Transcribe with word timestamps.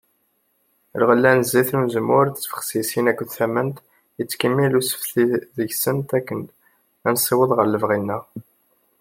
Lɣella 1.01 1.31
n 1.33 1.41
zzit 1.49 1.69
n 1.73 1.83
uzemmur 1.85 2.25
d 2.29 2.35
tbexsisin 2.39 3.09
akked 3.11 3.29
tamemt, 3.37 3.77
yettkemmil 4.17 4.77
usefti 4.79 5.25
deg-sent 5.55 6.09
akken 6.17 6.41
ad 7.07 7.11
nessiweḍ 7.15 7.49
ɣar 7.53 7.67
lebɣi-nneɣ. 7.69 8.23